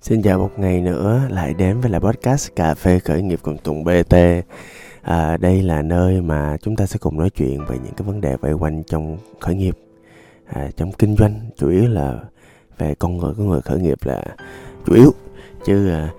Xin 0.00 0.22
chào 0.22 0.38
một 0.38 0.58
ngày 0.58 0.80
nữa 0.80 1.22
lại 1.30 1.54
đến 1.54 1.80
với 1.80 1.90
lại 1.90 2.00
podcast 2.00 2.54
Cà 2.56 2.74
phê 2.74 2.98
khởi 2.98 3.22
nghiệp 3.22 3.38
cùng 3.42 3.58
Tùng 3.58 3.84
BT. 3.84 4.14
À, 5.02 5.36
đây 5.36 5.62
là 5.62 5.82
nơi 5.82 6.20
mà 6.20 6.56
chúng 6.62 6.76
ta 6.76 6.86
sẽ 6.86 6.98
cùng 7.00 7.18
nói 7.18 7.30
chuyện 7.30 7.64
về 7.68 7.78
những 7.84 7.94
cái 7.96 8.06
vấn 8.06 8.20
đề 8.20 8.36
vây 8.36 8.52
quanh 8.52 8.82
trong 8.82 9.18
khởi 9.40 9.54
nghiệp, 9.54 9.78
à, 10.46 10.70
trong 10.76 10.92
kinh 10.92 11.16
doanh, 11.16 11.40
chủ 11.56 11.70
yếu 11.70 11.88
là 11.88 12.18
về 12.78 12.94
con 12.94 13.16
người 13.16 13.34
của 13.34 13.42
người 13.42 13.60
khởi 13.60 13.80
nghiệp 13.80 13.98
là 14.02 14.22
chủ 14.86 14.94
yếu 14.94 15.14
chứ 15.64 15.90
à, 15.90 16.10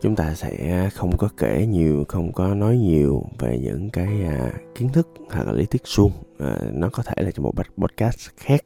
chúng 0.00 0.16
ta 0.16 0.34
sẽ 0.34 0.88
không 0.94 1.16
có 1.16 1.28
kể 1.36 1.66
nhiều, 1.66 2.04
không 2.08 2.32
có 2.32 2.54
nói 2.54 2.76
nhiều 2.76 3.24
về 3.38 3.58
những 3.58 3.90
cái 3.90 4.24
à, 4.28 4.50
kiến 4.74 4.88
thức 4.88 5.08
hoặc 5.30 5.46
là 5.46 5.52
lý 5.52 5.66
thuyết 5.66 5.82
suông. 5.84 6.12
À, 6.38 6.56
nó 6.72 6.88
có 6.92 7.02
thể 7.02 7.22
là 7.22 7.30
trong 7.30 7.42
một 7.42 7.54
podcast 7.78 8.28
khác 8.36 8.60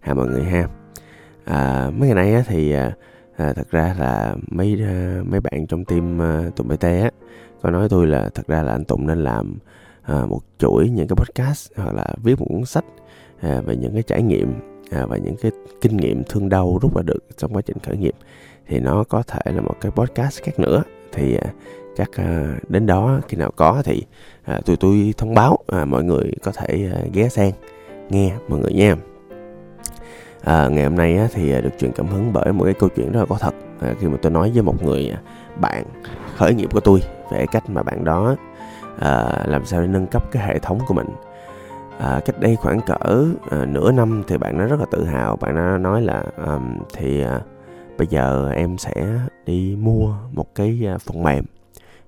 ha 0.00 0.14
mọi 0.14 0.28
người 0.28 0.44
ha. 0.44 0.68
À, 1.44 1.90
mấy 1.90 2.08
ngày 2.08 2.14
nay 2.14 2.34
á, 2.34 2.44
thì 2.46 2.72
à, 2.72 2.92
à, 3.36 3.52
thật 3.52 3.70
ra 3.70 3.94
là 3.98 4.36
mấy 4.50 4.78
ờ, 4.82 5.22
mấy 5.24 5.40
bạn 5.40 5.66
trong 5.66 5.84
team 5.84 6.18
uh, 6.18 6.56
tụi 6.56 6.66
bt 6.68 6.82
á 6.82 7.10
có 7.62 7.70
nói 7.70 7.88
tôi 7.88 8.06
là 8.06 8.30
thật 8.34 8.46
ra 8.46 8.62
là 8.62 8.72
anh 8.72 8.84
tụng 8.84 9.06
nên 9.06 9.24
làm 9.24 9.58
à, 10.02 10.26
một 10.26 10.40
chuỗi 10.58 10.88
những 10.88 11.08
cái 11.08 11.16
podcast 11.16 11.72
hoặc 11.76 11.94
là 11.94 12.14
viết 12.22 12.40
một 12.40 12.46
cuốn 12.48 12.64
sách 12.64 12.84
à, 13.40 13.60
về 13.60 13.76
những 13.76 13.92
cái 13.92 14.02
trải 14.02 14.22
nghiệm 14.22 14.54
à, 14.90 15.06
và 15.06 15.16
những 15.16 15.36
cái 15.42 15.52
kinh 15.80 15.96
nghiệm 15.96 16.22
thương 16.24 16.48
đau 16.48 16.78
rút 16.82 16.96
ra 16.96 17.02
được 17.02 17.24
trong 17.36 17.54
quá 17.54 17.62
trình 17.62 17.76
khởi 17.82 17.96
nghiệp. 17.96 18.14
Thì 18.66 18.80
nó 18.80 19.04
có 19.04 19.22
thể 19.22 19.52
là 19.52 19.60
một 19.60 19.74
cái 19.80 19.92
podcast 19.92 20.42
khác 20.42 20.58
nữa. 20.58 20.82
Thì 21.12 21.36
à, 21.36 21.52
chắc 21.96 22.12
à, 22.12 22.56
đến 22.68 22.86
đó 22.86 23.20
khi 23.28 23.36
nào 23.36 23.50
có 23.56 23.82
thì 23.84 24.02
à, 24.44 24.60
tụi 24.66 24.76
tôi 24.76 25.14
thông 25.16 25.34
báo 25.34 25.58
à, 25.66 25.84
mọi 25.84 26.04
người 26.04 26.32
có 26.42 26.52
thể 26.52 26.90
à, 26.94 27.00
ghé 27.12 27.28
sang 27.28 27.52
nghe 28.10 28.32
mọi 28.48 28.60
người 28.60 28.72
nha 28.72 28.96
à, 30.44 30.68
ngày 30.68 30.84
hôm 30.84 30.96
nay 30.96 31.16
á, 31.16 31.28
thì 31.32 31.52
à, 31.52 31.60
được 31.60 31.70
truyền 31.78 31.92
cảm 31.92 32.06
hứng 32.06 32.32
bởi 32.32 32.52
một 32.52 32.64
cái 32.64 32.74
câu 32.74 32.88
chuyện 32.96 33.12
rất 33.12 33.20
là 33.20 33.26
có 33.26 33.36
thật. 33.40 33.54
À, 33.80 33.94
khi 34.00 34.06
mà 34.06 34.16
tôi 34.22 34.32
nói 34.32 34.50
với 34.54 34.62
một 34.62 34.82
người 34.82 35.10
à, 35.10 35.18
bạn 35.60 35.84
khởi 36.36 36.54
nghiệp 36.54 36.68
của 36.72 36.80
tôi 36.80 37.02
về 37.32 37.46
cách 37.52 37.70
mà 37.70 37.82
bạn 37.82 38.04
đó 38.04 38.36
à, 38.98 39.44
làm 39.46 39.64
sao 39.64 39.80
để 39.80 39.86
nâng 39.86 40.06
cấp 40.06 40.22
cái 40.32 40.46
hệ 40.46 40.58
thống 40.58 40.78
của 40.86 40.94
mình. 40.94 41.08
À, 41.98 42.20
cách 42.24 42.40
đây 42.40 42.56
khoảng 42.56 42.80
cỡ 42.80 43.24
à, 43.50 43.64
nửa 43.66 43.92
năm 43.92 44.22
thì 44.28 44.38
bạn 44.38 44.58
nó 44.58 44.66
rất 44.66 44.80
là 44.80 44.86
tự 44.90 45.04
hào. 45.04 45.36
Bạn 45.36 45.54
nó 45.54 45.78
nói 45.78 46.02
là 46.02 46.24
um, 46.46 46.78
thì 46.92 47.22
à, 47.22 47.40
bây 47.98 48.06
giờ 48.06 48.50
em 48.54 48.78
sẽ 48.78 48.92
đi 49.46 49.76
mua 49.80 50.14
một 50.32 50.54
cái 50.54 50.80
à, 50.86 50.98
phần 50.98 51.22
mềm. 51.22 51.44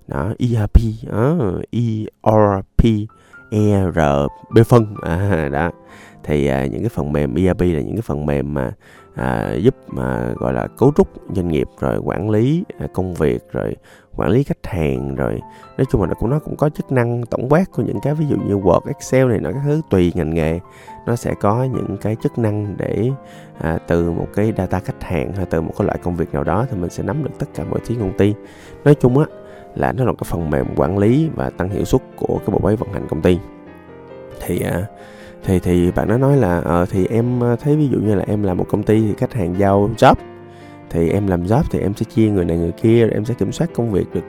Đó 0.08 0.32
ERP 0.38 0.80
đó, 1.10 1.36
ờ, 1.38 1.62
ERP 1.70 3.08
ERP 3.50 4.66
phân. 4.66 4.94
À, 5.02 5.48
đó. 5.52 5.70
Thì 6.24 6.46
à, 6.46 6.66
những 6.66 6.80
cái 6.80 6.88
phần 6.88 7.12
mềm 7.12 7.34
ERP 7.34 7.60
là 7.60 7.80
những 7.80 7.94
cái 7.94 8.02
phần 8.02 8.26
mềm 8.26 8.54
mà 8.54 8.72
à, 9.14 9.54
giúp 9.54 9.74
mà 9.86 10.32
gọi 10.36 10.52
là 10.52 10.66
cấu 10.66 10.92
trúc 10.96 11.08
doanh 11.34 11.48
nghiệp 11.48 11.68
rồi 11.80 11.98
quản 11.98 12.30
lý 12.30 12.64
à, 12.78 12.86
công 12.94 13.14
việc 13.14 13.52
rồi 13.52 13.76
quản 14.16 14.30
lý 14.30 14.42
khách 14.42 14.66
hàng 14.66 15.14
rồi 15.14 15.40
nói 15.78 15.84
chung 15.90 16.00
là 16.00 16.06
nó 16.06 16.14
cũng 16.14 16.30
nó 16.30 16.38
cũng 16.38 16.56
có 16.56 16.68
chức 16.68 16.92
năng 16.92 17.26
tổng 17.26 17.48
quát 17.48 17.72
của 17.72 17.82
những 17.82 18.00
cái 18.02 18.14
ví 18.14 18.26
dụ 18.26 18.36
như 18.36 18.54
Word, 18.54 18.80
Excel 18.86 19.26
này 19.28 19.40
nó 19.40 19.52
các 19.52 19.60
thứ 19.64 19.80
tùy 19.90 20.12
ngành 20.14 20.34
nghề. 20.34 20.60
Nó 21.06 21.16
sẽ 21.16 21.34
có 21.40 21.64
những 21.64 21.96
cái 22.00 22.16
chức 22.22 22.38
năng 22.38 22.76
để 22.76 23.10
à, 23.58 23.78
từ 23.86 24.10
một 24.10 24.28
cái 24.34 24.52
data 24.56 24.80
khách 24.80 25.02
hàng 25.02 25.32
hay 25.32 25.46
từ 25.50 25.60
một 25.60 25.72
cái 25.78 25.86
loại 25.86 25.98
công 26.02 26.16
việc 26.16 26.34
nào 26.34 26.44
đó 26.44 26.66
thì 26.70 26.76
mình 26.76 26.90
sẽ 26.90 27.02
nắm 27.02 27.24
được 27.24 27.30
tất 27.38 27.46
cả 27.54 27.64
mọi 27.70 27.80
thứ 27.86 27.94
công 28.00 28.16
ty. 28.18 28.34
Nói 28.84 28.94
chung 28.94 29.18
á 29.18 29.26
là 29.76 29.92
nó 29.92 30.04
là 30.04 30.12
cái 30.12 30.26
phần 30.30 30.50
mềm 30.50 30.66
quản 30.76 30.98
lý 30.98 31.28
và 31.34 31.50
tăng 31.50 31.70
hiệu 31.70 31.84
suất 31.84 32.02
của 32.16 32.38
cái 32.38 32.48
bộ 32.52 32.58
máy 32.58 32.76
vận 32.76 32.92
hành 32.92 33.06
công 33.08 33.22
ty. 33.22 33.38
Thì 34.40 34.60
à, 34.60 34.86
thì 35.44 35.58
thì 35.58 35.90
bạn 35.90 36.08
nó 36.08 36.18
nói 36.18 36.36
là 36.36 36.60
ờ 36.60 36.86
thì 36.90 37.06
em 37.06 37.40
ờ, 37.40 37.56
thấy 37.56 37.76
ví 37.76 37.88
dụ 37.88 37.98
như 37.98 38.14
là 38.14 38.24
em 38.26 38.42
làm 38.42 38.56
một 38.56 38.66
công 38.68 38.82
ty 38.82 39.00
thì 39.00 39.14
khách 39.18 39.32
hàng 39.32 39.58
giao 39.58 39.90
job 39.96 40.14
thì 40.90 41.08
em 41.08 41.26
làm 41.26 41.44
job 41.44 41.62
thì 41.70 41.78
em 41.80 41.94
sẽ 41.94 42.04
chia 42.14 42.30
người 42.30 42.44
này 42.44 42.56
người 42.56 42.72
kia 42.72 43.00
rồi 43.00 43.10
em 43.10 43.24
sẽ 43.24 43.34
kiểm 43.34 43.52
soát 43.52 43.70
công 43.74 43.92
việc 43.92 44.14
được 44.14 44.24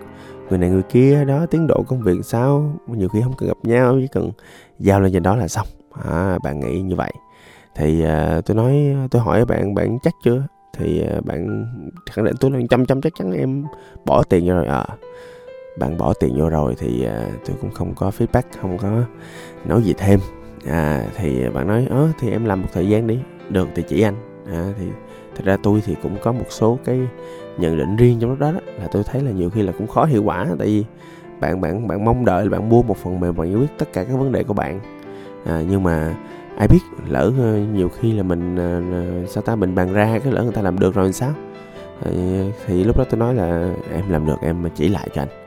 người 0.49 0.59
này 0.59 0.69
người 0.69 0.83
kia 0.83 1.25
đó 1.25 1.45
tiến 1.45 1.67
độ 1.67 1.83
công 1.87 2.01
việc 2.01 2.17
sao 2.23 2.79
nhiều 2.87 3.09
khi 3.09 3.21
không 3.23 3.33
cần 3.37 3.47
gặp 3.47 3.57
nhau 3.63 3.97
chỉ 4.01 4.07
cần 4.07 4.31
giao 4.79 4.99
lên 4.99 5.13
trên 5.13 5.23
đó 5.23 5.35
là 5.35 5.47
xong. 5.47 5.67
À, 6.05 6.37
bạn 6.43 6.59
nghĩ 6.59 6.81
như 6.81 6.95
vậy. 6.95 7.11
Thì 7.75 8.03
uh, 8.03 8.45
tôi 8.45 8.57
nói 8.57 8.95
tôi 9.11 9.21
hỏi 9.21 9.45
bạn 9.45 9.75
bạn 9.75 9.97
chắc 10.03 10.13
chưa? 10.23 10.43
Thì 10.77 11.05
uh, 11.17 11.25
bạn 11.25 11.65
khẳng 12.11 12.25
định 12.25 12.35
tôi 12.39 12.51
là 12.51 12.59
trăm 12.69 12.85
trăm 12.85 13.01
chắc 13.01 13.13
chắn 13.19 13.31
em 13.31 13.65
bỏ 14.05 14.23
tiền 14.23 14.49
rồi. 14.49 14.65
À 14.65 14.85
bạn 15.77 15.97
bỏ 15.97 16.13
tiền 16.13 16.39
vô 16.39 16.49
rồi 16.49 16.75
thì 16.77 17.05
à, 17.05 17.21
tôi 17.45 17.55
cũng 17.61 17.71
không 17.71 17.93
có 17.95 18.11
feedback 18.17 18.41
không 18.61 18.77
có 18.77 18.89
nói 19.65 19.83
gì 19.83 19.93
thêm. 19.97 20.19
À 20.65 21.05
thì 21.15 21.49
bạn 21.49 21.67
nói 21.67 21.87
ớ 21.89 22.07
thì 22.19 22.31
em 22.31 22.45
làm 22.45 22.61
một 22.61 22.67
thời 22.73 22.87
gian 22.87 23.07
đi. 23.07 23.19
Được 23.49 23.67
thì 23.75 23.83
chỉ 23.87 24.01
anh. 24.01 24.15
À, 24.51 24.73
thì 24.79 24.85
thật 25.35 25.43
ra 25.45 25.57
tôi 25.63 25.81
thì 25.85 25.95
cũng 26.03 26.17
có 26.23 26.31
một 26.31 26.45
số 26.49 26.79
cái 26.85 26.99
nhận 27.57 27.77
định 27.77 27.95
riêng 27.95 28.17
trong 28.19 28.29
lúc 28.29 28.39
đó, 28.39 28.51
đó 28.51 28.59
là 28.79 28.87
tôi 28.91 29.03
thấy 29.03 29.21
là 29.21 29.31
nhiều 29.31 29.49
khi 29.49 29.61
là 29.61 29.71
cũng 29.77 29.87
khó 29.87 30.05
hiệu 30.05 30.23
quả 30.23 30.47
tại 30.59 30.67
vì 30.67 30.85
bạn 31.39 31.61
bạn 31.61 31.87
bạn 31.87 32.05
mong 32.05 32.25
đợi 32.25 32.43
là 32.43 32.49
bạn 32.49 32.69
mua 32.69 32.83
một 32.83 32.97
phần 32.97 33.19
mềm 33.19 33.35
và 33.35 33.45
giải 33.45 33.55
quyết 33.55 33.69
tất 33.77 33.93
cả 33.93 34.03
các 34.03 34.17
vấn 34.17 34.31
đề 34.31 34.43
của 34.43 34.53
bạn. 34.53 34.79
À, 35.45 35.63
nhưng 35.69 35.83
mà 35.83 36.15
ai 36.57 36.67
biết 36.67 36.79
lỡ 37.07 37.31
ờ, 37.39 37.57
nhiều 37.73 37.89
khi 37.89 38.13
là 38.13 38.23
mình 38.23 38.55
ờ, 38.55 38.81
sao 39.27 39.43
ta 39.43 39.55
mình 39.55 39.75
bàn 39.75 39.93
ra 39.93 40.19
cái 40.23 40.33
lỡ 40.33 40.43
người 40.43 40.53
ta 40.53 40.61
làm 40.61 40.79
được 40.79 40.95
rồi 40.95 41.13
sao? 41.13 41.33
Thì, 42.01 42.11
thì 42.65 42.83
lúc 42.83 42.97
đó 42.97 43.03
tôi 43.09 43.19
nói 43.19 43.35
là 43.35 43.73
em 43.93 44.09
làm 44.09 44.25
được 44.25 44.41
em 44.41 44.69
chỉ 44.75 44.89
lại 44.89 45.09
cho 45.13 45.21
anh 45.21 45.46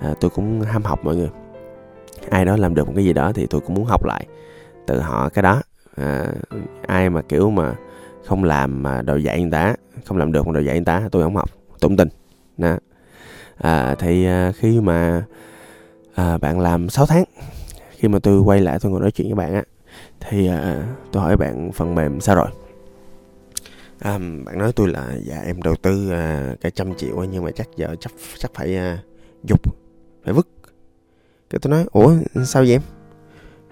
à, 0.00 0.14
tôi 0.20 0.30
cũng 0.30 0.60
ham 0.60 0.82
học 0.82 1.04
mọi 1.04 1.16
người. 1.16 1.30
Ai 2.30 2.44
đó 2.44 2.56
làm 2.56 2.74
được 2.74 2.86
một 2.86 2.92
cái 2.96 3.04
gì 3.04 3.12
đó 3.12 3.32
thì 3.32 3.46
tôi 3.46 3.60
cũng 3.60 3.74
muốn 3.74 3.84
học 3.84 4.04
lại 4.04 4.26
từ 4.86 5.00
họ 5.00 5.28
cái 5.28 5.42
đó. 5.42 5.62
À, 5.96 6.32
ai 6.86 7.10
mà 7.10 7.22
kiểu 7.22 7.50
mà 7.50 7.74
không 8.24 8.44
làm 8.44 8.82
mà 8.82 9.02
đòi 9.02 9.22
dạy 9.22 9.42
người 9.42 9.50
ta 9.50 9.74
không 10.04 10.18
làm 10.18 10.32
được 10.32 10.46
mà 10.46 10.52
đòi 10.52 10.64
dạy 10.64 10.76
người 10.76 10.84
ta 10.84 11.08
tôi 11.12 11.22
không 11.22 11.36
học 11.36 11.50
tôi 11.80 11.88
không 11.88 11.96
tin 11.96 12.08
nè. 12.56 12.76
À, 13.56 13.94
thì 13.98 14.24
à, 14.26 14.52
khi 14.56 14.80
mà 14.80 15.24
à, 16.14 16.38
bạn 16.38 16.60
làm 16.60 16.88
6 16.88 17.06
tháng 17.06 17.24
khi 17.90 18.08
mà 18.08 18.18
tôi 18.18 18.40
quay 18.40 18.60
lại 18.60 18.78
tôi 18.80 18.92
ngồi 18.92 19.00
nói 19.00 19.10
chuyện 19.10 19.28
với 19.28 19.34
bạn 19.34 19.54
á 19.54 19.62
thì 20.20 20.48
à, 20.48 20.84
tôi 21.12 21.22
hỏi 21.22 21.36
bạn 21.36 21.72
phần 21.72 21.94
mềm 21.94 22.20
sao 22.20 22.36
rồi? 22.36 22.46
À, 23.98 24.18
bạn 24.18 24.58
nói 24.58 24.72
tôi 24.76 24.88
là 24.88 25.12
dạ 25.22 25.40
em 25.46 25.62
đầu 25.62 25.76
tư 25.76 26.10
à, 26.10 26.54
cả 26.60 26.70
trăm 26.70 26.94
triệu 26.94 27.24
nhưng 27.32 27.44
mà 27.44 27.50
chắc 27.50 27.68
giờ 27.76 27.96
chắc 28.00 28.12
chắc 28.38 28.50
phải 28.54 28.76
à, 28.76 28.98
dục 29.44 29.60
phải 30.24 30.34
vứt. 30.34 30.48
Cái 31.50 31.58
tôi 31.62 31.70
nói 31.70 31.84
ủa 31.92 32.14
sao 32.44 32.62
vậy 32.62 32.72
em? 32.72 32.82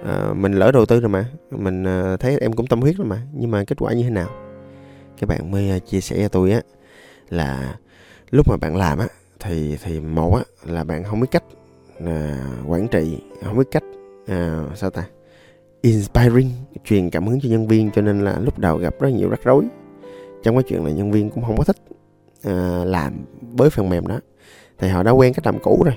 À, 0.05 0.33
mình 0.35 0.53
lỡ 0.53 0.73
đầu 0.73 0.87
tư 0.87 1.01
rồi 1.01 1.09
mà. 1.09 1.27
Mình 1.51 1.85
à, 1.85 2.17
thấy 2.21 2.39
em 2.39 2.53
cũng 2.53 2.67
tâm 2.67 2.81
huyết 2.81 2.97
rồi 2.97 3.07
mà. 3.07 3.23
Nhưng 3.33 3.51
mà 3.51 3.65
kết 3.65 3.79
quả 3.79 3.93
như 3.93 4.03
thế 4.03 4.11
nào? 4.11 4.29
Các 5.19 5.29
bạn 5.29 5.51
mới 5.51 5.71
à, 5.71 5.79
chia 5.79 6.01
sẻ 6.01 6.17
cho 6.23 6.29
tôi 6.29 6.51
á 6.51 6.61
là 7.31 7.77
lúc 8.31 8.49
mà 8.49 8.57
bạn 8.57 8.77
làm 8.77 8.99
á 8.99 9.07
thì 9.41 9.77
thì 9.83 10.01
một 10.01 10.35
á 10.35 10.43
là 10.65 10.85
bạn 10.85 11.05
không 11.05 11.21
biết 11.21 11.29
cách 11.31 11.45
à, 12.07 12.47
quản 12.67 12.89
trị 12.89 13.19
không 13.45 13.59
biết 13.59 13.69
cách 13.71 13.85
à, 14.27 14.65
sao 14.75 14.91
ta? 14.91 15.05
Inspiring 15.81 16.51
truyền 16.85 17.11
cảm 17.11 17.27
hứng 17.27 17.41
cho 17.41 17.49
nhân 17.49 17.69
viên. 17.69 17.91
Cho 17.91 18.03
nên 18.03 18.25
là 18.25 18.39
lúc 18.39 18.59
đầu 18.59 18.79
gặp 18.79 18.95
rất 19.01 19.09
nhiều 19.09 19.29
rắc 19.29 19.41
rối. 19.45 19.65
Trong 20.43 20.57
cái 20.57 20.63
chuyện 20.63 20.85
là 20.85 20.91
nhân 20.91 21.11
viên 21.11 21.31
cũng 21.31 21.45
không 21.45 21.57
có 21.57 21.65
thích 21.65 21.77
à, 22.43 22.85
làm 22.85 23.25
với 23.41 23.71
phần 23.71 23.89
mềm 23.89 24.07
đó. 24.07 24.21
Thì 24.79 24.89
họ 24.89 25.03
đã 25.03 25.11
quen 25.11 25.33
cách 25.33 25.47
làm 25.47 25.59
cũ 25.63 25.83
rồi 25.85 25.95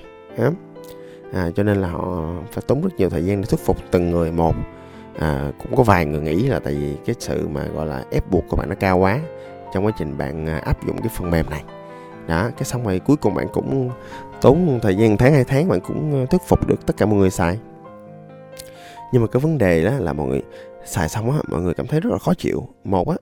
à, 1.32 1.50
cho 1.54 1.62
nên 1.62 1.76
là 1.76 1.88
họ 1.88 2.32
phải 2.52 2.64
tốn 2.66 2.82
rất 2.82 2.90
nhiều 2.98 3.10
thời 3.10 3.24
gian 3.24 3.40
để 3.40 3.46
thuyết 3.46 3.60
phục 3.60 3.76
từng 3.90 4.10
người 4.10 4.32
một. 4.32 4.54
À, 5.18 5.52
cũng 5.62 5.76
có 5.76 5.82
vài 5.82 6.06
người 6.06 6.20
nghĩ 6.20 6.46
là 6.48 6.58
tại 6.58 6.74
vì 6.74 6.96
cái 7.06 7.14
sự 7.18 7.48
mà 7.48 7.66
gọi 7.74 7.86
là 7.86 8.04
ép 8.10 8.30
buộc 8.30 8.44
của 8.48 8.56
bạn 8.56 8.68
nó 8.68 8.74
cao 8.80 8.98
quá 8.98 9.20
trong 9.74 9.86
quá 9.86 9.92
trình 9.98 10.18
bạn 10.18 10.46
à, 10.46 10.58
áp 10.58 10.86
dụng 10.86 10.98
cái 10.98 11.10
phần 11.16 11.30
mềm 11.30 11.50
này. 11.50 11.64
Đó 12.28 12.50
cái 12.56 12.64
xong 12.64 12.84
rồi 12.84 12.98
cuối 12.98 13.16
cùng 13.16 13.34
bạn 13.34 13.46
cũng 13.52 13.90
tốn 14.40 14.78
thời 14.82 14.96
gian 14.96 15.16
tháng 15.16 15.32
hai 15.32 15.44
tháng 15.44 15.68
bạn 15.68 15.80
cũng 15.80 16.26
thuyết 16.30 16.40
phục 16.46 16.68
được 16.68 16.86
tất 16.86 16.96
cả 16.96 17.06
mọi 17.06 17.18
người 17.18 17.30
xài. 17.30 17.58
Nhưng 19.12 19.22
mà 19.22 19.28
cái 19.28 19.40
vấn 19.40 19.58
đề 19.58 19.84
đó 19.84 19.90
là 19.98 20.12
mọi 20.12 20.26
người 20.26 20.42
xài 20.84 21.08
xong 21.08 21.30
á 21.30 21.38
mọi 21.48 21.62
người 21.62 21.74
cảm 21.74 21.86
thấy 21.86 22.00
rất 22.00 22.10
là 22.12 22.18
khó 22.18 22.34
chịu. 22.34 22.68
Một 22.84 23.08
á 23.08 23.16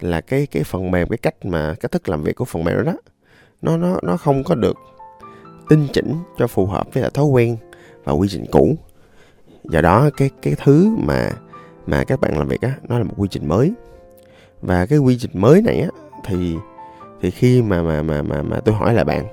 là 0.00 0.20
cái 0.20 0.46
cái 0.46 0.64
phần 0.64 0.90
mềm 0.90 1.08
cái 1.08 1.18
cách 1.18 1.44
mà 1.44 1.74
cách 1.80 1.90
thức 1.90 2.08
làm 2.08 2.22
việc 2.22 2.36
của 2.36 2.44
phần 2.44 2.64
mềm 2.64 2.76
đó, 2.76 2.82
đó 2.82 2.96
nó 3.62 3.76
nó 3.76 3.98
nó 4.02 4.16
không 4.16 4.44
có 4.44 4.54
được 4.54 4.76
tinh 5.68 5.86
chỉnh 5.92 6.14
cho 6.38 6.46
phù 6.46 6.66
hợp 6.66 6.94
với 6.94 7.02
lại 7.02 7.10
thói 7.14 7.24
quen 7.24 7.56
và 8.04 8.12
quy 8.12 8.28
trình 8.28 8.44
cũ. 8.52 8.76
Do 9.64 9.80
đó 9.80 10.10
cái 10.16 10.30
cái 10.42 10.54
thứ 10.64 10.96
mà 10.98 11.30
mà 11.86 12.04
các 12.04 12.20
bạn 12.20 12.38
làm 12.38 12.48
việc 12.48 12.60
á 12.60 12.72
nó 12.88 12.98
là 12.98 13.04
một 13.04 13.14
quy 13.16 13.28
trình 13.28 13.48
mới. 13.48 13.72
Và 14.62 14.86
cái 14.86 14.98
quy 14.98 15.18
trình 15.18 15.30
mới 15.34 15.62
này 15.62 15.80
á 15.80 15.88
thì 16.24 16.56
thì 17.20 17.30
khi 17.30 17.62
mà 17.62 17.82
mà 17.82 18.02
mà 18.02 18.22
mà 18.22 18.42
mà 18.42 18.60
tôi 18.60 18.74
hỏi 18.74 18.94
là 18.94 19.04
bạn 19.04 19.24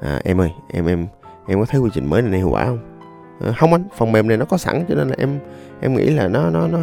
à, 0.00 0.20
em 0.24 0.40
ơi 0.40 0.50
em 0.72 0.86
em 0.86 1.06
em 1.46 1.60
có 1.60 1.66
thấy 1.68 1.80
quy 1.80 1.90
trình 1.94 2.10
mới 2.10 2.22
này 2.22 2.38
hiệu 2.38 2.50
quả 2.50 2.64
không? 2.64 2.78
À, 3.40 3.52
không 3.58 3.72
anh 3.72 3.84
phần 3.96 4.12
mềm 4.12 4.28
này 4.28 4.36
nó 4.36 4.44
có 4.44 4.56
sẵn 4.56 4.84
cho 4.88 4.94
nên 4.94 5.08
là 5.08 5.14
em 5.18 5.38
em 5.80 5.94
nghĩ 5.94 6.10
là 6.10 6.28
nó 6.28 6.50
nó 6.50 6.68
nó 6.68 6.78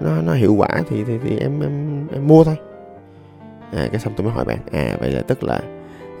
nó 0.00 0.22
nó 0.22 0.32
hiệu 0.32 0.54
quả 0.54 0.82
thì 0.88 1.04
thì, 1.04 1.18
thì 1.24 1.38
em 1.38 1.60
em 1.60 2.06
em 2.12 2.28
mua 2.28 2.44
thôi. 2.44 2.56
À 3.72 3.88
cái 3.92 4.00
xong 4.00 4.12
tôi 4.16 4.24
mới 4.24 4.34
hỏi 4.34 4.44
bạn 4.44 4.58
à 4.72 4.96
vậy 5.00 5.10
là 5.10 5.22
tức 5.22 5.44
là 5.44 5.60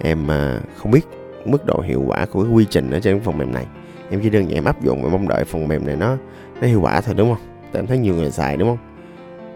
em 0.00 0.30
à, 0.30 0.60
không 0.76 0.90
biết 0.90 1.06
mức 1.44 1.66
độ 1.66 1.80
hiệu 1.80 2.02
quả 2.06 2.26
của 2.26 2.42
cái 2.42 2.52
quy 2.52 2.66
trình 2.70 2.90
ở 2.90 3.00
trên 3.00 3.20
phần 3.20 3.38
mềm 3.38 3.52
này. 3.52 3.66
Em 4.10 4.20
chỉ 4.22 4.30
đơn 4.30 4.44
giản 4.44 4.54
em 4.54 4.64
áp 4.64 4.82
dụng 4.82 5.02
và 5.02 5.08
mong 5.08 5.28
đợi 5.28 5.44
phần 5.44 5.68
mềm 5.68 5.86
này 5.86 5.96
nó 5.96 6.16
nó 6.60 6.66
hiệu 6.66 6.80
quả 6.80 7.00
thôi 7.00 7.14
đúng 7.18 7.34
không? 7.34 7.44
Tại 7.72 7.80
em 7.80 7.86
thấy 7.86 7.98
nhiều 7.98 8.14
người 8.14 8.30
xài 8.30 8.56
đúng 8.56 8.68
không? 8.68 8.78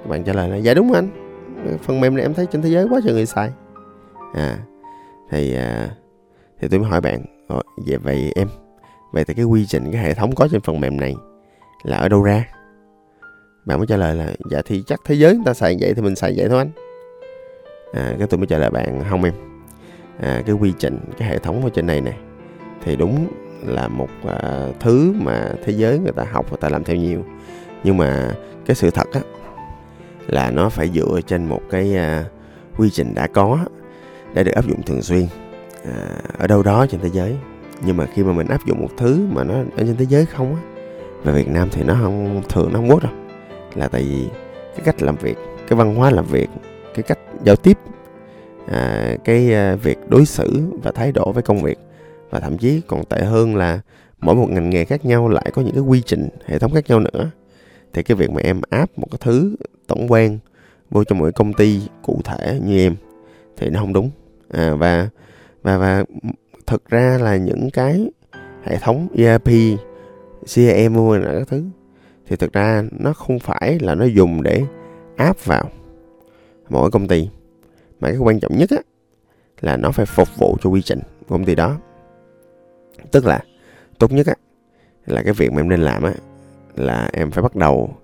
Các 0.03 0.11
bạn 0.11 0.25
trả 0.25 0.33
lời 0.33 0.49
là 0.49 0.57
dạ 0.57 0.75
đúng 0.75 0.93
anh. 0.93 1.09
Phần 1.83 2.01
mềm 2.01 2.17
này 2.17 2.25
em 2.25 2.35
thấy 2.35 2.47
trên 2.47 2.63
thế 2.63 2.69
giới 2.69 2.87
quá 2.91 3.01
trời 3.05 3.15
người 3.15 3.27
xài. 3.27 3.51
À 4.35 4.59
thì 5.31 5.55
à, 5.55 5.89
thì 6.61 6.69
tôi 6.69 6.81
mới 6.81 6.89
hỏi 6.89 7.01
bạn 7.01 7.25
ờ, 7.49 7.61
vậy 7.87 7.99
vậy 7.99 8.33
em 8.37 8.49
vậy 9.13 9.25
thì 9.25 9.35
cái 9.35 9.45
quy 9.45 9.67
trình 9.67 9.93
cái 9.93 10.03
hệ 10.03 10.15
thống 10.15 10.35
có 10.35 10.49
trên 10.51 10.61
phần 10.61 10.81
mềm 10.81 11.01
này 11.01 11.15
là 11.83 11.97
ở 11.97 12.09
đâu 12.09 12.23
ra? 12.23 12.45
Bạn 13.67 13.79
mới 13.79 13.87
trả 13.87 13.97
lời 13.97 14.15
là 14.15 14.33
dạ 14.51 14.63
thì 14.65 14.83
chắc 14.87 15.01
thế 15.05 15.15
giới 15.15 15.35
người 15.35 15.45
ta 15.45 15.55
xài 15.55 15.77
vậy 15.81 15.95
thì 15.95 16.03
mình 16.03 16.17
xài 16.17 16.35
vậy 16.37 16.49
thôi 16.49 16.59
anh. 16.59 16.71
À, 17.93 18.15
cái 18.19 18.27
tôi 18.27 18.39
mới 18.39 18.47
trả 18.47 18.59
lời 18.59 18.71
bạn 18.71 19.03
không 19.11 19.25
em 19.25 19.33
à, 20.21 20.43
cái 20.47 20.55
quy 20.55 20.73
trình 20.79 20.99
cái 21.19 21.29
hệ 21.29 21.39
thống 21.39 21.65
ở 21.65 21.71
trên 21.75 21.87
này 21.87 22.01
nè 22.01 22.13
thì 22.85 22.97
đúng 22.97 23.27
là 23.67 23.89
một 23.89 24.09
à, 24.27 24.67
thứ 24.81 25.15
mà 25.21 25.53
thế 25.65 25.73
giới 25.73 25.99
người 25.99 26.13
ta 26.13 26.25
học 26.33 26.47
người 26.51 26.59
ta 26.61 26.69
làm 26.69 26.85
theo 26.85 26.97
nhiều. 26.97 27.25
Nhưng 27.85 27.97
mà 27.97 28.35
cái 28.67 28.75
sự 28.75 28.91
thật 28.91 29.09
á 29.13 29.21
là 30.27 30.51
nó 30.51 30.69
phải 30.69 30.91
dựa 30.95 31.21
trên 31.27 31.47
một 31.47 31.61
cái 31.71 31.97
à, 31.97 32.25
quy 32.77 32.91
trình 32.91 33.15
đã 33.15 33.27
có 33.27 33.59
để 34.35 34.45
được 34.45 34.53
áp 34.53 34.65
dụng 34.67 34.83
thường 34.83 35.03
xuyên 35.03 35.27
à, 35.85 36.09
ở 36.39 36.47
đâu 36.47 36.63
đó 36.63 36.87
trên 36.87 37.01
thế 37.01 37.11
giới. 37.13 37.37
Nhưng 37.85 37.97
mà 37.97 38.07
khi 38.07 38.23
mà 38.23 38.33
mình 38.33 38.49
áp 38.49 38.67
dụng 38.67 38.81
một 38.81 38.91
thứ 38.97 39.27
mà 39.33 39.45
nó 39.45 39.55
ở 39.55 39.79
trên 39.79 39.97
thế 39.97 40.07
giới 40.09 40.27
không 40.27 40.55
á 40.55 40.61
về 41.25 41.33
Việt 41.33 41.49
Nam 41.49 41.69
thì 41.73 41.83
nó 41.83 41.97
không 42.03 42.43
thường 42.49 42.73
nó 42.73 42.79
không 42.79 42.89
tốt 42.89 43.03
đâu. 43.03 43.13
Là 43.75 43.89
tại 43.89 44.03
vì 44.03 44.29
cái 44.77 44.81
cách 44.85 45.03
làm 45.03 45.17
việc 45.17 45.37
cái 45.69 45.77
văn 45.77 45.95
hóa 45.95 46.11
làm 46.11 46.25
việc 46.25 46.51
cái 46.95 47.03
cách 47.03 47.19
giao 47.45 47.57
tiếp 47.57 47.79
à, 48.71 49.17
cái 49.25 49.55
à, 49.55 49.77
việc 49.77 49.99
đối 50.09 50.27
xử 50.27 50.63
và 50.83 50.93
thái 50.93 51.13
độ 51.13 51.33
với 51.33 51.43
công 51.43 51.63
việc. 51.63 51.79
Và 52.31 52.41
thậm 52.41 52.59
chí 52.59 52.81
còn 52.87 53.05
tệ 53.05 53.21
hơn 53.21 53.57
là 53.57 53.81
mỗi 54.21 54.35
một 54.35 54.47
ngành 54.51 54.71
nghề 54.71 54.85
khác 54.85 55.05
nhau 55.05 55.29
lại 55.29 55.51
có 55.55 55.63
những 55.63 55.75
cái 55.75 55.83
quy 55.83 56.03
trình 56.07 56.29
hệ 56.47 56.59
thống 56.59 56.75
khác 56.75 56.85
nhau 56.89 57.01
nữa. 57.01 57.31
Thì 57.93 58.03
cái 58.03 58.17
việc 58.17 58.31
mà 58.31 58.41
em 58.45 58.61
áp 58.71 58.91
một 58.97 59.07
cái 59.11 59.19
thứ 59.21 59.57
tổng 59.87 60.13
quan 60.13 60.39
vô 60.91 61.05
trong 61.05 61.19
mỗi 61.19 61.33
công 61.33 61.53
ty 61.53 61.81
cụ 62.03 62.21
thể 62.25 62.61
như 62.65 62.79
em 62.79 62.95
thì 63.57 63.71
nó 63.71 63.81
không 63.81 63.93
đúng. 63.93 64.11
À, 64.51 64.75
và 64.75 65.09
và 65.63 65.79
và 65.79 66.05
thực 66.67 66.91
ra 66.91 67.19
là 67.21 67.37
những 67.37 67.71
cái 67.71 68.11
hệ 68.63 68.77
thống 68.77 69.09
ERP, 69.17 69.49
CRM 70.55 71.11
là 71.11 71.35
các 71.39 71.49
thứ 71.49 71.65
thì 72.27 72.37
thực 72.37 72.53
ra 72.53 72.83
nó 72.99 73.13
không 73.13 73.39
phải 73.39 73.79
là 73.81 73.95
nó 73.95 74.05
dùng 74.05 74.43
để 74.43 74.63
áp 75.17 75.45
vào 75.45 75.71
mỗi 76.69 76.91
công 76.91 77.09
ty 77.09 77.29
mà 78.01 78.09
cái 78.09 78.19
quan 78.19 78.41
trọng 78.41 78.59
nhất 78.59 78.71
á 78.71 78.79
là 79.61 79.77
nó 79.77 79.91
phải 79.91 80.07
phục 80.07 80.29
vụ 80.39 80.57
cho 80.61 80.71
quy 80.71 80.83
trình 80.83 81.01
của 81.21 81.35
công 81.35 81.45
ty 81.45 81.55
đó. 81.55 81.79
Tức 83.13 83.27
là 83.27 83.41
tốt 83.99 84.13
nhất 84.13 84.27
á 84.27 84.35
là 85.07 85.23
cái 85.23 85.33
việc 85.33 85.53
mà 85.53 85.61
em 85.61 85.69
nên 85.69 85.81
làm 85.81 86.03
á 86.03 86.13
là 86.77 87.11
em 87.13 87.31
phải 87.31 87.43
bắt 87.43 87.57
đầu 87.57 87.95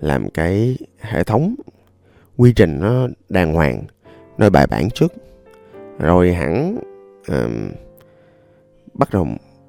làm 0.00 0.30
cái 0.30 0.78
hệ 1.00 1.24
thống 1.24 1.54
quy 2.36 2.52
trình 2.52 2.80
nó 2.80 3.08
đàng 3.28 3.54
hoàng 3.54 3.82
nó 4.38 4.50
bài 4.50 4.66
bản 4.66 4.90
trước. 4.90 5.12
Rồi 5.98 6.34
hẳn 6.34 6.78
um, 7.28 7.70
bắt 8.94 9.08
đầu 9.12 9.26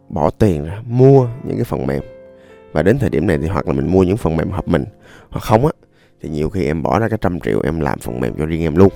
bỏ 0.10 0.30
tiền 0.30 0.66
ra 0.66 0.82
mua 0.86 1.28
những 1.44 1.56
cái 1.56 1.66
phần 1.66 1.88
mềm. 1.88 2.04
Và 2.72 2.84
đến 2.84 3.00
thời 3.00 3.10
điểm 3.10 3.28
này 3.28 3.38
thì 3.38 3.48
hoặc 3.48 3.68
là 3.68 3.74
mình 3.74 3.92
mua 3.92 4.04
những 4.04 4.18
phần 4.18 4.38
mềm 4.38 4.50
hợp 4.50 4.68
mình 4.68 4.86
hoặc 5.30 5.42
không 5.42 5.66
á 5.66 5.72
thì 6.22 6.30
nhiều 6.30 6.50
khi 6.50 6.66
em 6.66 6.84
bỏ 6.84 7.00
ra 7.00 7.10
cái 7.10 7.18
trăm 7.22 7.40
triệu 7.40 7.62
em 7.64 7.80
làm 7.80 8.00
phần 8.00 8.20
mềm 8.20 8.34
cho 8.38 8.46
riêng 8.46 8.62
em 8.62 8.76
luôn 8.76 8.90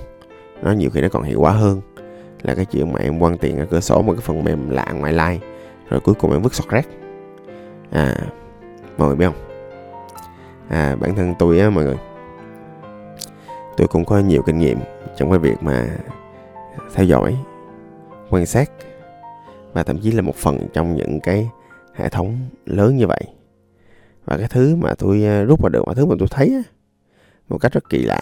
nó 0.65 0.71
nhiều 0.71 0.89
khi 0.89 1.01
nó 1.01 1.07
còn 1.09 1.23
hiệu 1.23 1.41
quả 1.41 1.51
hơn. 1.51 1.81
Là 2.41 2.56
cái 2.56 2.65
chuyện 2.65 2.94
mà 2.94 3.00
em 3.00 3.19
quăng 3.19 3.38
tiền 3.38 3.57
ở 3.57 3.65
cửa 3.65 3.79
sổ 3.79 4.01
một 4.01 4.13
cái 4.13 4.21
phần 4.21 4.44
mềm 4.44 4.69
lạ 4.69 4.91
ngoài 4.91 5.13
lai 5.13 5.39
rồi 5.89 6.00
cuối 6.00 6.15
cùng 6.15 6.31
em 6.31 6.41
vứt 6.41 6.53
sọt 6.53 6.69
rác. 6.69 6.88
À 7.91 8.15
mọi 8.97 9.07
người 9.07 9.15
biết 9.15 9.25
không? 9.25 9.35
À 10.69 10.95
bản 10.95 11.15
thân 11.15 11.33
tôi 11.39 11.59
á 11.59 11.69
mọi 11.69 11.83
người 11.83 11.97
tôi 13.77 13.88
cũng 13.88 14.06
có 14.06 14.19
nhiều 14.19 14.41
kinh 14.45 14.59
nghiệm 14.59 14.79
trong 15.17 15.29
cái 15.29 15.39
việc 15.39 15.63
mà 15.63 15.88
theo 16.94 17.06
dõi 17.06 17.38
quan 18.29 18.45
sát 18.45 18.71
và 19.73 19.83
thậm 19.83 19.97
chí 20.00 20.12
là 20.12 20.21
một 20.21 20.35
phần 20.35 20.67
trong 20.73 20.95
những 20.95 21.19
cái 21.19 21.50
hệ 21.94 22.09
thống 22.09 22.38
lớn 22.65 22.97
như 22.97 23.07
vậy. 23.07 23.21
Và 24.25 24.38
cái 24.38 24.47
thứ 24.50 24.75
mà 24.75 24.94
tôi 24.97 25.23
à, 25.25 25.44
rút 25.44 25.62
vào 25.62 25.69
được 25.69 25.83
và 25.88 25.94
thứ 25.94 26.06
mà 26.06 26.15
tôi 26.19 26.27
thấy 26.31 26.47
á, 26.47 26.71
một 27.50 27.57
cách 27.57 27.71
rất 27.73 27.89
kỳ 27.89 28.03
lạ 28.03 28.21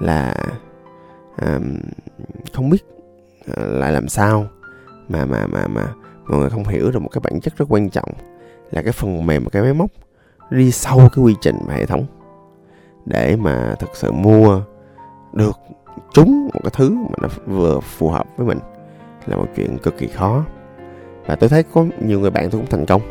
là 0.00 0.34
à, 1.36 1.60
không 2.52 2.70
biết 2.70 2.84
ờ, 3.54 3.78
lại 3.78 3.92
làm 3.92 4.08
sao 4.08 4.46
mà 5.08 5.24
mà 5.24 5.46
mà 5.46 5.66
mà 5.66 5.94
mọi 6.26 6.40
người 6.40 6.50
không 6.50 6.68
hiểu 6.68 6.90
được 6.90 7.02
một 7.02 7.08
cái 7.08 7.20
bản 7.24 7.40
chất 7.40 7.56
rất 7.56 7.64
quan 7.68 7.90
trọng 7.90 8.08
là 8.70 8.82
cái 8.82 8.92
phần 8.92 9.26
mềm 9.26 9.44
và 9.44 9.50
cái 9.50 9.62
máy 9.62 9.74
móc 9.74 9.90
đi 10.50 10.72
sâu 10.72 10.98
cái 10.98 11.24
quy 11.24 11.34
trình 11.40 11.56
và 11.66 11.74
hệ 11.74 11.86
thống 11.86 12.06
để 13.06 13.36
mà 13.36 13.74
thực 13.78 13.90
sự 13.94 14.12
mua 14.12 14.62
được 15.32 15.58
trúng 16.12 16.50
một 16.54 16.60
cái 16.62 16.72
thứ 16.74 16.90
mà 16.90 17.16
nó 17.22 17.28
vừa 17.46 17.80
phù 17.80 18.08
hợp 18.08 18.26
với 18.36 18.46
mình 18.46 18.58
là 19.26 19.36
một 19.36 19.46
chuyện 19.56 19.78
cực 19.78 19.98
kỳ 19.98 20.06
khó. 20.06 20.44
Và 21.26 21.36
tôi 21.36 21.48
thấy 21.48 21.62
có 21.62 21.86
nhiều 22.00 22.20
người 22.20 22.30
bạn 22.30 22.50
tôi 22.50 22.60
cũng 22.60 22.70
thành 22.70 22.86
công 22.86 23.02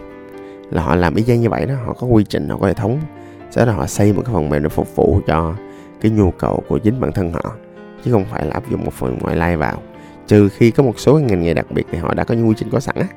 là 0.72 0.84
họ 0.84 0.96
làm 0.96 1.16
y 1.16 1.24
chang 1.24 1.42
như 1.42 1.50
vậy 1.50 1.66
đó 1.66 1.76
họ 1.86 1.94
có 1.94 2.08
quy 2.08 2.24
trình 2.24 2.50
họ 2.50 2.58
có 2.58 2.68
hệ 2.68 2.74
thống 2.74 3.00
sau 3.52 3.66
đó 3.66 3.72
họ 3.72 3.88
xây 3.88 4.14
một 4.14 4.22
cái 4.26 4.34
phần 4.34 4.50
mềm 4.50 4.64
để 4.64 4.70
phục 4.70 4.96
vụ 4.96 5.20
cho 5.28 5.56
cái 6.02 6.12
nhu 6.12 6.32
cầu 6.32 6.64
của 6.68 6.78
chính 6.78 7.00
bản 7.00 7.12
thân 7.12 7.32
họ 7.32 7.56
chứ 8.04 8.12
không 8.12 8.26
phải 8.26 8.46
là 8.46 8.52
áp 8.54 8.70
dụng 8.70 8.86
một 8.86 8.94
phần 8.94 9.18
ngoại 9.22 9.36
lai 9.36 9.58
vào. 9.58 9.82
Trừ 10.28 10.50
khi 10.50 10.72
có 10.72 10.84
một 10.84 11.00
số 11.00 11.20
ngành 11.20 11.44
nghề 11.44 11.54
đặc 11.54 11.66
biệt 11.72 11.84
thì 11.92 11.98
họ 11.98 12.14
đã 12.14 12.24
có 12.24 12.36
những 12.36 12.48
quy 12.48 12.56
trình 12.58 12.70
có 12.72 12.80
sẵn 12.80 12.96
á. 12.96 13.08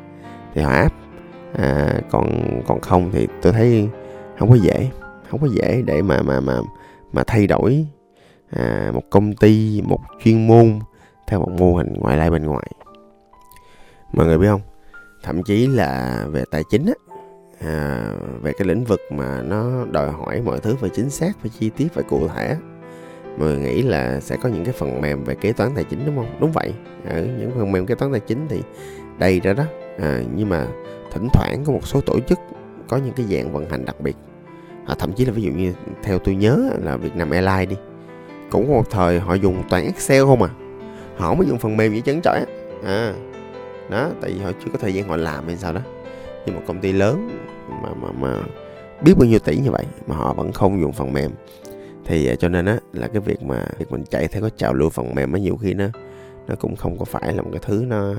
Thì 0.55 0.63
họ 0.63 0.71
áp. 0.71 0.93
À, 1.55 2.01
còn 2.11 2.41
còn 2.67 2.81
không 2.81 3.11
thì 3.13 3.29
tôi 3.43 3.53
thấy 3.53 3.89
không 4.39 4.51
có 4.51 4.55
dễ 4.55 4.91
không 5.31 5.41
có 5.41 5.47
dễ 5.47 5.83
để 5.87 6.03
mà 6.03 6.23
mà 6.23 6.41
mà 6.41 6.59
mà 7.13 7.23
thay 7.27 7.47
đổi 7.47 7.87
à, 8.51 8.91
một 8.95 9.03
công 9.11 9.35
ty 9.35 9.83
một 9.85 10.01
chuyên 10.25 10.47
môn 10.47 10.79
theo 11.27 11.41
một 11.41 11.51
mô 11.59 11.75
hình 11.75 11.95
ngoại 11.99 12.17
lai 12.17 12.31
bên 12.31 12.47
ngoài. 12.47 12.67
Mọi 14.13 14.27
người 14.27 14.39
biết 14.39 14.47
không? 14.47 14.61
Thậm 15.23 15.43
chí 15.43 15.67
là 15.67 16.25
về 16.31 16.45
tài 16.51 16.63
chính 16.71 16.87
á 16.87 16.95
à, 17.61 18.07
về 18.43 18.53
cái 18.59 18.69
lĩnh 18.69 18.85
vực 18.85 19.01
mà 19.11 19.43
nó 19.43 19.85
đòi 19.91 20.11
hỏi 20.11 20.43
mọi 20.45 20.61
thứ 20.61 20.77
phải 20.81 20.91
chính 20.91 21.11
xác 21.11 21.33
phải 21.41 21.51
chi 21.59 21.71
tiết 21.71 21.89
phải 21.95 22.05
cụ 22.09 22.29
thể 22.29 22.57
mọi 23.39 23.49
người 23.49 23.59
nghĩ 23.59 23.83
là 23.83 24.21
sẽ 24.21 24.37
có 24.43 24.49
những 24.49 24.65
cái 24.65 24.75
phần 24.79 25.01
mềm 25.01 25.25
về 25.25 25.35
kế 25.35 25.53
toán 25.53 25.75
tài 25.75 25.85
chính 25.85 26.07
đúng 26.07 26.17
không? 26.17 26.37
Đúng 26.41 26.53
vậy. 26.53 26.73
Ở 27.09 27.27
những 27.39 27.51
phần 27.57 27.73
mềm 27.73 27.87
kế 27.87 27.95
toán 27.95 28.13
tài 28.13 28.21
chính 28.21 28.47
thì 28.49 28.63
đầy 29.19 29.41
ra 29.41 29.53
đó. 29.53 29.65
À, 29.99 30.21
nhưng 30.37 30.49
mà 30.49 30.67
thỉnh 31.13 31.29
thoảng 31.33 31.65
có 31.67 31.73
một 31.73 31.87
số 31.87 32.01
tổ 32.01 32.21
chức 32.21 32.39
có 32.89 32.97
những 32.97 33.15
cái 33.17 33.27
dạng 33.27 33.53
vận 33.53 33.71
hành 33.71 33.85
đặc 33.85 34.01
biệt. 34.01 34.17
À, 34.87 34.95
thậm 34.99 35.13
chí 35.13 35.25
là 35.25 35.33
ví 35.33 35.43
dụ 35.43 35.51
như 35.51 35.73
theo 36.03 36.19
tôi 36.19 36.35
nhớ 36.35 36.71
là 36.83 36.97
Việt 36.97 37.17
Nam 37.17 37.31
Airlines 37.31 37.69
đi. 37.69 37.77
Cũng 38.51 38.67
có 38.69 38.73
một 38.73 38.91
thời 38.91 39.21
họ 39.21 39.35
dùng 39.35 39.63
toàn 39.71 39.85
Excel 39.85 40.23
không 40.25 40.43
à. 40.43 40.51
Họ 41.17 41.35
mới 41.35 41.47
dùng 41.47 41.59
phần 41.59 41.77
mềm 41.77 41.93
gì 41.93 42.03
chấn 42.05 42.21
trọi 42.23 42.45
à 42.85 43.15
đó 43.91 44.11
tại 44.21 44.33
vì 44.33 44.39
họ 44.39 44.51
chưa 44.65 44.71
có 44.73 44.79
thời 44.79 44.95
gian 44.95 45.09
họ 45.09 45.17
làm 45.17 45.47
hay 45.47 45.57
sao 45.57 45.73
đó. 45.73 45.81
Nhưng 46.47 46.55
một 46.55 46.63
công 46.67 46.81
ty 46.81 46.93
lớn 46.93 47.31
mà 47.83 47.89
mà 48.03 48.09
mà 48.21 48.43
biết 49.05 49.15
bao 49.19 49.29
nhiêu 49.29 49.39
tỷ 49.39 49.57
như 49.57 49.71
vậy 49.71 49.85
mà 50.07 50.17
họ 50.17 50.33
vẫn 50.33 50.53
không 50.53 50.81
dùng 50.81 50.93
phần 50.93 51.13
mềm 51.13 51.31
thì 52.07 52.27
à, 52.27 52.35
cho 52.35 52.49
nên 52.49 52.67
á 52.67 52.79
là 52.93 53.09
cái 53.09 53.21
việc 53.21 53.43
mà 53.43 53.65
việc 53.79 53.91
mình 53.91 54.05
chạy 54.11 54.29
theo 54.29 54.43
cái 54.43 54.51
trào 54.57 54.75
lưu 54.75 54.91
phần 54.91 55.15
mềm 55.15 55.33
á 55.33 55.39
nhiều 55.39 55.57
khi 55.57 55.75
nó 55.75 55.87
nó 56.47 56.55
cũng 56.55 56.77
không 56.77 56.99
có 56.99 57.05
phải 57.05 57.35
là 57.35 57.43
một 57.43 57.49
cái 57.53 57.61
thứ 57.65 57.85
nó 57.89 58.15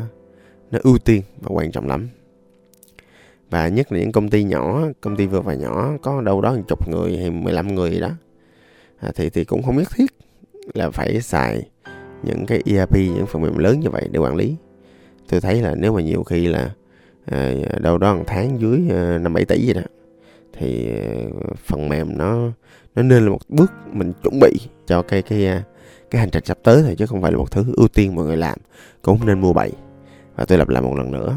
nó 0.71 0.79
ưu 0.83 0.97
tiên 0.97 1.21
và 1.41 1.49
quan 1.49 1.71
trọng 1.71 1.87
lắm. 1.87 2.09
Và 3.49 3.67
nhất 3.67 3.91
là 3.91 3.99
những 3.99 4.11
công 4.11 4.29
ty 4.29 4.43
nhỏ 4.43 4.81
công 5.01 5.15
ty 5.15 5.25
vừa 5.25 5.41
và 5.41 5.53
nhỏ 5.53 5.91
có 6.01 6.21
đâu 6.21 6.41
đó 6.41 6.53
một 6.53 6.61
chục 6.67 6.89
người 6.89 7.17
hay 7.17 7.31
15 7.31 7.75
người 7.75 7.91
gì 7.91 7.99
đó 7.99 8.09
à, 8.99 9.11
thì 9.15 9.29
thì 9.29 9.45
cũng 9.45 9.63
không 9.63 9.77
nhất 9.77 9.87
thiết 9.95 10.11
là 10.73 10.89
phải 10.89 11.21
xài 11.21 11.69
những 12.23 12.45
cái 12.45 12.61
ERP 12.65 12.95
những 12.95 13.25
phần 13.27 13.41
mềm 13.41 13.57
lớn 13.57 13.79
như 13.79 13.89
vậy 13.89 14.07
để 14.11 14.19
quản 14.19 14.35
lý. 14.35 14.55
Tôi 15.29 15.41
thấy 15.41 15.61
là 15.61 15.75
nếu 15.75 15.93
mà 15.93 16.01
nhiều 16.01 16.23
khi 16.23 16.47
là 16.47 16.71
à, 17.25 17.53
đâu 17.79 17.97
đó 17.97 18.15
một 18.15 18.23
tháng 18.27 18.59
dưới 18.61 18.81
à, 18.91 19.17
năm 19.17 19.33
bảy 19.33 19.45
tỷ 19.45 19.65
gì 19.65 19.73
đó 19.73 19.81
thì 20.59 20.89
ờ, 20.89 21.53
phần 21.65 21.89
mềm 21.89 22.17
nó 22.17 22.51
nó 22.95 23.03
nên 23.03 23.23
là 23.23 23.29
một 23.29 23.39
bước 23.49 23.71
mình 23.91 24.13
chuẩn 24.23 24.39
bị 24.39 24.51
cho 24.87 25.01
cái 25.01 25.21
cái 25.21 25.47
ờ, 25.47 25.61
cái 26.11 26.19
hành 26.19 26.29
trình 26.29 26.45
sắp 26.45 26.57
tới 26.63 26.81
thôi, 26.83 26.95
chứ 26.97 27.05
không 27.05 27.21
phải 27.21 27.31
là 27.31 27.37
một 27.37 27.51
thứ 27.51 27.65
ưu 27.75 27.87
tiên 27.87 28.15
mọi 28.15 28.25
người 28.25 28.37
làm, 28.37 28.57
cũng 29.01 29.25
nên 29.25 29.41
mua 29.41 29.53
bậy. 29.53 29.71
Và 30.35 30.45
tôi 30.45 30.57
lặp 30.57 30.69
lại 30.69 30.81
một 30.81 30.97
lần 30.97 31.11
nữa, 31.11 31.35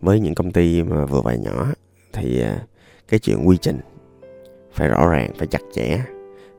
với 0.00 0.20
những 0.20 0.34
công 0.34 0.52
ty 0.52 0.82
mà 0.82 1.04
vừa 1.04 1.20
và 1.20 1.34
nhỏ 1.34 1.66
thì 2.12 2.40
ờ, 2.40 2.54
cái 3.08 3.20
chuyện 3.20 3.48
quy 3.48 3.56
trình 3.56 3.78
phải 4.72 4.88
rõ 4.88 5.08
ràng, 5.10 5.30
phải 5.38 5.46
chặt 5.46 5.60
chẽ, 5.72 6.04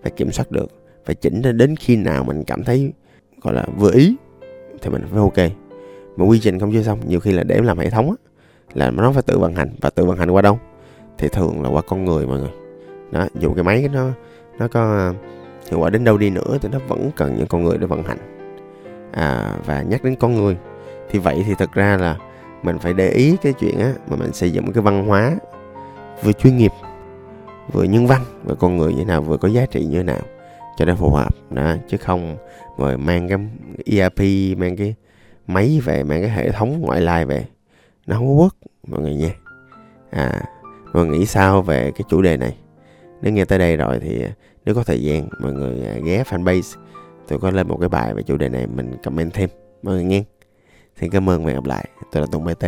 phải 0.01 0.11
kiểm 0.11 0.31
soát 0.31 0.51
được, 0.51 0.67
phải 1.05 1.15
chỉnh 1.15 1.41
đến 1.41 1.75
khi 1.75 1.95
nào 1.95 2.23
mình 2.23 2.43
cảm 2.43 2.63
thấy, 2.63 2.93
gọi 3.41 3.53
là, 3.53 3.65
vừa 3.77 3.91
ý 3.91 4.15
thì 4.81 4.89
mình 4.89 5.01
phải 5.11 5.19
ok. 5.19 5.37
Mà 6.17 6.25
quy 6.25 6.39
trình 6.39 6.59
không 6.59 6.73
chưa 6.73 6.83
xong, 6.83 6.99
nhiều 7.07 7.19
khi 7.19 7.31
là 7.31 7.43
để 7.43 7.61
làm 7.61 7.77
hệ 7.77 7.89
thống 7.89 8.09
á, 8.09 8.15
là 8.73 8.91
nó 8.91 9.11
phải 9.11 9.23
tự 9.23 9.39
vận 9.39 9.55
hành, 9.55 9.69
và 9.81 9.89
tự 9.89 10.05
vận 10.05 10.17
hành 10.17 10.31
qua 10.31 10.41
đâu? 10.41 10.59
Thì 11.19 11.29
thường 11.29 11.61
là 11.63 11.69
qua 11.69 11.81
con 11.81 12.05
người 12.05 12.27
mọi 12.27 12.39
người. 12.39 12.51
Đó 13.11 13.27
dù 13.39 13.53
cái 13.53 13.63
máy 13.63 13.89
nó 13.93 14.09
nó 14.59 14.67
có 14.67 14.81
à, 14.81 15.13
hiệu 15.69 15.79
quả 15.79 15.89
đến 15.89 16.03
đâu 16.03 16.17
đi 16.17 16.29
nữa 16.29 16.57
thì 16.61 16.69
nó 16.71 16.79
vẫn 16.87 17.11
cần 17.15 17.35
những 17.35 17.47
con 17.47 17.63
người 17.63 17.77
để 17.77 17.87
vận 17.87 18.03
hành. 18.03 18.17
À, 19.11 19.55
và 19.65 19.81
nhắc 19.81 20.03
đến 20.03 20.15
con 20.15 20.35
người 20.35 20.57
thì 21.09 21.19
vậy 21.19 21.43
thì 21.47 21.53
thật 21.57 21.71
ra 21.73 21.97
là 21.97 22.17
mình 22.63 22.79
phải 22.79 22.93
để 22.93 23.09
ý 23.09 23.37
cái 23.41 23.53
chuyện 23.53 23.79
á 23.79 23.93
mà 24.07 24.15
mình 24.15 24.33
xây 24.33 24.51
dựng 24.51 24.73
cái 24.73 24.83
văn 24.83 25.07
hóa 25.07 25.35
vừa 26.23 26.31
chuyên 26.31 26.57
nghiệp 26.57 26.71
vừa 27.71 27.83
nhân 27.83 28.07
văn 28.07 28.21
và 28.43 28.55
con 28.55 28.77
người 28.77 28.93
như 28.93 28.99
thế 28.99 29.05
nào 29.05 29.21
vừa 29.21 29.37
có 29.37 29.47
giá 29.47 29.65
trị 29.65 29.85
như 29.85 29.97
thế 29.97 30.03
nào 30.03 30.21
cho 30.77 30.85
nó 30.85 30.95
phù 30.95 31.09
hợp. 31.09 31.35
Đó 31.49 31.75
chứ 31.87 31.97
không 31.97 32.37
rồi 32.77 32.97
mang 32.97 33.29
cái 33.29 33.37
ERP 33.85 34.19
mang 34.57 34.75
cái 34.77 34.95
máy 35.47 35.81
về 35.83 36.03
mang 36.03 36.21
cái 36.21 36.29
hệ 36.29 36.51
thống 36.51 36.81
ngoại 36.81 37.01
lai 37.01 37.25
về 37.25 37.45
nó 38.07 38.15
không 38.15 38.27
có 38.27 38.43
work 38.43 38.69
mọi 38.87 39.01
người 39.01 39.15
nha 39.15 39.31
à 40.09 40.43
mọi 40.93 41.05
người 41.05 41.19
nghĩ 41.19 41.25
sao 41.25 41.61
về 41.61 41.91
cái 41.91 42.03
chủ 42.09 42.21
đề 42.21 42.37
này? 42.37 42.57
Nếu 43.21 43.33
nghe 43.33 43.45
tới 43.45 43.59
đây 43.59 43.77
rồi 43.77 43.99
thì 43.99 44.23
à, 44.23 44.31
nếu 44.65 44.75
có 44.75 44.83
thời 44.83 45.03
gian, 45.03 45.29
mọi 45.39 45.53
người 45.53 45.85
à, 45.85 45.93
ghé 46.05 46.23
fanpage, 46.23 46.77
tôi 47.27 47.39
có 47.39 47.51
lên 47.51 47.67
một 47.67 47.77
cái 47.79 47.89
bài 47.89 48.13
về 48.13 48.23
chủ 48.23 48.37
đề 48.37 48.49
này 48.49 48.67
mình 48.67 48.95
comment 49.03 49.33
thêm. 49.33 49.49
Mọi 49.83 49.93
người 49.93 50.03
nghe. 50.03 50.23
Xin 50.99 51.09
cảm 51.09 51.29
ơn 51.29 51.43
và 51.43 51.51
hẹn 51.51 51.55
gặp 51.55 51.65
lại. 51.65 51.89
Tôi 52.11 52.21
là 52.21 52.27
tùng 52.31 52.45
bt 52.45 52.65